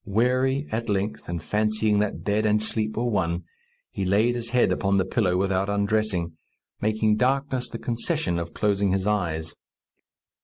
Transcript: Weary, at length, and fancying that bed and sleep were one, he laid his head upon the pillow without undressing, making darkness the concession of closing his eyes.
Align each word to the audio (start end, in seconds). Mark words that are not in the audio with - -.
Weary, 0.03 0.65
at 0.71 0.89
length, 0.89 1.29
and 1.29 1.43
fancying 1.43 1.99
that 1.99 2.23
bed 2.23 2.43
and 2.43 2.59
sleep 2.59 2.97
were 2.97 3.03
one, 3.05 3.43
he 3.91 4.03
laid 4.03 4.33
his 4.33 4.49
head 4.49 4.71
upon 4.71 4.97
the 4.97 5.05
pillow 5.05 5.37
without 5.37 5.69
undressing, 5.69 6.35
making 6.81 7.17
darkness 7.17 7.69
the 7.69 7.77
concession 7.77 8.39
of 8.39 8.51
closing 8.55 8.93
his 8.93 9.05
eyes. 9.05 9.53